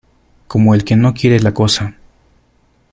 como 0.47 0.73
el 0.73 0.83
que 0.83 0.95
no 0.95 1.13
quiere 1.13 1.39
la 1.41 1.53
cosa. 1.53 1.93